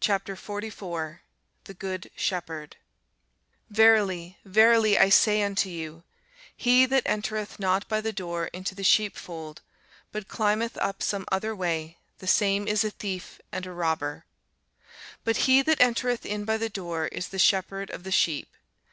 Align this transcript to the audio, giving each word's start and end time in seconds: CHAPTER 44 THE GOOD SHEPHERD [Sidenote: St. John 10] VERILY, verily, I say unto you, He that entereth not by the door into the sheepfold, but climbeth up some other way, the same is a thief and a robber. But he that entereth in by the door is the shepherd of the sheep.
CHAPTER 0.00 0.34
44 0.34 1.22
THE 1.66 1.74
GOOD 1.74 2.10
SHEPHERD 2.16 2.78
[Sidenote: 2.80 2.80
St. 2.80 2.80
John 2.98 3.76
10] 3.76 3.76
VERILY, 3.76 4.38
verily, 4.44 4.98
I 4.98 5.08
say 5.08 5.40
unto 5.44 5.68
you, 5.68 6.02
He 6.56 6.84
that 6.86 7.04
entereth 7.06 7.60
not 7.60 7.86
by 7.88 8.00
the 8.00 8.12
door 8.12 8.46
into 8.48 8.74
the 8.74 8.82
sheepfold, 8.82 9.62
but 10.10 10.26
climbeth 10.26 10.76
up 10.78 11.00
some 11.00 11.26
other 11.30 11.54
way, 11.54 11.98
the 12.18 12.26
same 12.26 12.66
is 12.66 12.82
a 12.82 12.90
thief 12.90 13.40
and 13.52 13.64
a 13.64 13.72
robber. 13.72 14.24
But 15.22 15.36
he 15.46 15.62
that 15.62 15.80
entereth 15.80 16.26
in 16.26 16.44
by 16.44 16.56
the 16.56 16.68
door 16.68 17.06
is 17.06 17.28
the 17.28 17.38
shepherd 17.38 17.88
of 17.90 18.02
the 18.02 18.10
sheep. 18.10 18.48